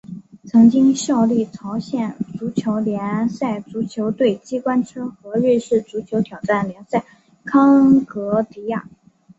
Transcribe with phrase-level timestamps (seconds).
[0.45, 7.05] 曾经效力朝鲜足球联赛足球队机关车和瑞士足球挑战联赛
[7.45, 8.89] 康戈迪亚。